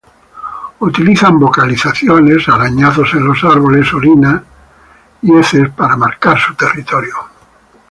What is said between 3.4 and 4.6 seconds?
árboles, orina